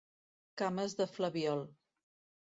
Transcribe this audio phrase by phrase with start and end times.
[0.61, 1.63] Cames de flabiol.